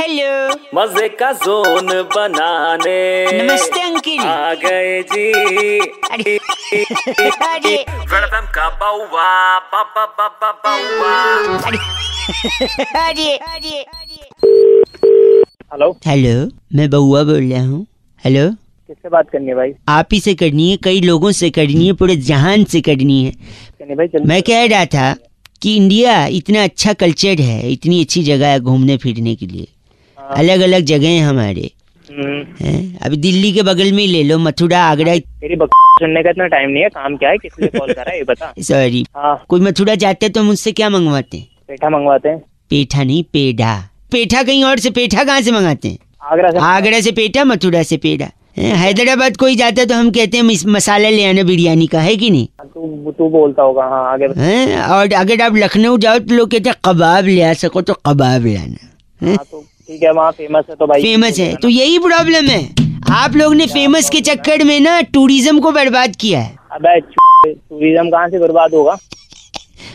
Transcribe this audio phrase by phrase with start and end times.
[0.00, 2.98] Hello मज़े का zone बनाने।
[3.32, 5.78] नमस्ते अंकिल। आ गए जी।
[6.10, 6.36] अरे
[7.46, 7.74] अरे।
[8.12, 9.30] वेलकम का बाउवा
[9.72, 11.14] बाबा बाबा बाउवा।
[13.00, 14.20] अरे अरे अरे।
[15.72, 16.34] हेलो। हेलो
[16.74, 17.86] मैं बउआ बोल रहा हूँ।
[18.24, 19.72] हेलो। किससे बात करनी है भाई?
[19.88, 23.94] आप ही से करनी है कई लोगों से करनी है पूरे जहान से करनी है।
[23.96, 25.14] भाई मैं कह रहा था
[25.62, 29.66] कि इंडिया इतना अच्छा कल्चर है इतनी अच्छी जगह है घूमने फिरने के लिए।
[30.36, 31.70] अलग अलग जगह है हमारे।
[32.10, 32.98] हम्म, हैं?
[33.02, 36.70] अभी दिल्ली के बगल में ही ले लो मथुरा आगरा। तेरी सुनने का इतना टाइम
[36.70, 37.36] नहीं है काम क्या है?
[37.38, 40.72] किस लिए कॉल करा है ये बता। सॉरी हाँ। कोई मथुरा जाते हैं तो मुझसे
[40.72, 41.46] क्या मंगवाते हैं?
[41.68, 42.38] पेठा मंगवाते हैं।
[42.70, 43.76] पेठा नहीं पेड़ा
[44.12, 45.98] पेठा कहीं और से पेठा कहाँ से मंगाते हैं?
[46.22, 50.36] आगरा से। आगरा से पेठा मथुरा से पेड़ा हैदराबाद कोई जाता है तो हम कहते
[50.36, 52.46] हैं मसाला ले आना बिरयानी का है कि नहीं?
[52.64, 54.82] तू तू बोलता होगा हाँ आगे हैं?
[54.82, 58.46] और अगर आप लखनऊ जाओ तो लोग कहते हैं कबाब ले आ सको तो कबाब
[58.46, 59.34] लाना हैं?
[59.36, 59.44] हाँ?
[59.50, 62.62] तो ठीक है वहाँ फ़ेमस है तो भाई फ़ेमस है। तो यही प्रॉब्लम है।
[63.12, 68.10] आप लोग ने फ़ेमस के चक्कर में ना टूरिज़्म को बर्बाद किया है। अबे टूरिज़्म
[68.10, 68.96] कहाँ से बर्बाद होगा?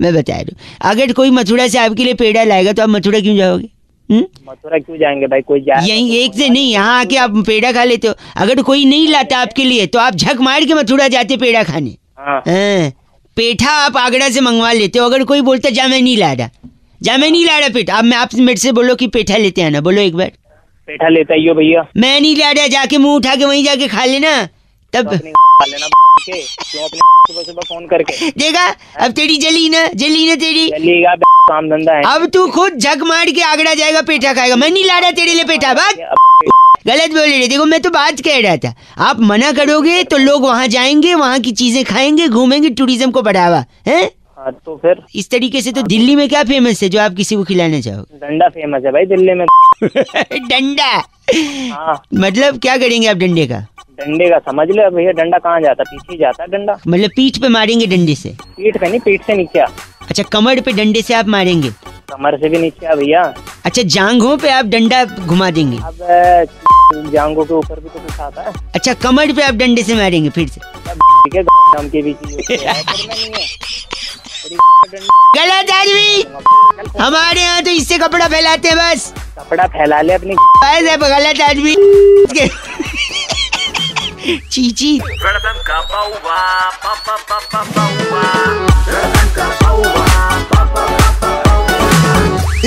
[0.00, 0.56] मैं बता हूँ।
[0.90, 3.68] अगर कोई मथुरा से आपके लिए पेड़ा लाएगा तो आप मथुरा क्यों जाओगे?
[4.08, 4.26] हम्म?
[4.48, 5.40] मथुरा क्यों जाएँगे भाई?
[5.42, 8.84] कोई जाए यही एक से नहीं यहाँ आके आप पेड़ा खा लेते हो। अगर कोई
[8.84, 12.90] नहीं लाता आपके लिए तो आप झक मार के मथुरा जाते पेड़ा खाने। हाँ। हाँ,
[13.36, 16.48] पेठा आप आगरा से मंगवा लेते हो। अगर कोई बोलता जा मैं नहीं ला रहा।
[17.02, 19.62] जा मैं नहीं ला रहा पेठा अब मैं आप मेरे से बोलो कि पेठा लेते
[19.62, 20.30] आना। बोलो एक बार।
[20.88, 23.88] पेठा लेता ही हो भैया। मैं नहीं ला रहा जाके मुँह उठा के वहीं जाके
[23.88, 25.86] खा लेना। तो तब खा लेना
[26.24, 28.30] क्यों अपने सुबह सुबह फ़ोन करके?
[28.30, 28.66] देखा
[29.04, 30.68] अब तेरी जली ना जली ना तेरी।
[31.50, 34.84] काम धंधा है। अब तू खुद झक मार के आगरा जाएगा पेठा खाएगा। मैं नहीं
[34.84, 35.98] ला रहा तेरे लिए पेठा भाग।
[36.86, 40.42] गलत बोल रहे देखो मैं तो बात कह रहा था। आप मना करोगे तो लोग
[40.42, 44.04] वहाँ जाएँगे वहाँ की चीज़ें खाएँगे घूमेंगे टूरिज़्म को बढ़ावा। है?
[44.38, 47.36] हाँ तो फिर इस तरीके से तो दिल्ली में क्या फ़ेमस है जो आप किसी
[47.36, 48.02] को खिलाना चाहो?
[48.22, 49.46] डंडा फ़ेमस है भाई दिल्ली में
[50.50, 50.90] डंडा?
[51.74, 53.58] हाँ। मतलब क्या करेंगे आप डंडे का?
[54.00, 57.48] डंडे का समझ ले भैया डंडा कहाँ जाता पीछे जाता है डंडा। मतलब पीठ पे
[57.56, 58.34] मारेंगे डंडे से?
[58.56, 61.70] पीठ पे नहीं पीठ से नीचे अच्छा कमर पे डंडे से आप मारेंगे?
[62.12, 63.22] कमर से भी नीचे भैया।
[63.64, 65.78] अच्छा जांघों पे आप डंडा घुमा देंगे?
[65.78, 69.94] अब जांगों के ऊपर भी तो कुछ आता है। अच्छा कमर पे आप डंडे से
[69.94, 70.60] मारेंगे फिर से?
[70.60, 71.42] ठीक है
[74.54, 76.22] गलत आदमी।
[77.00, 81.40] हमारे यहाँ तो इससे कपड़ा फैलाते हैं बस। कपड़ा फैला ले अपनी बस अब गलत
[81.40, 81.74] आदमी।
[84.52, 84.98] चीची।
[85.66, 85.80] का